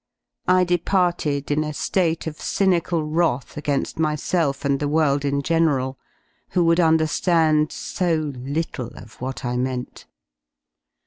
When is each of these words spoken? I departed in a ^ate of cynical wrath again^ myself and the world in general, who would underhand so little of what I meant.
I 0.47 0.63
departed 0.63 1.51
in 1.51 1.63
a 1.63 1.67
^ate 1.73 2.25
of 2.25 2.41
cynical 2.41 3.03
wrath 3.03 3.53
again^ 3.55 3.99
myself 3.99 4.65
and 4.65 4.79
the 4.79 4.87
world 4.87 5.23
in 5.23 5.43
general, 5.43 5.99
who 6.53 6.65
would 6.65 6.79
underhand 6.79 7.71
so 7.71 8.33
little 8.35 8.87
of 8.97 9.21
what 9.21 9.45
I 9.45 9.57
meant. 9.57 10.07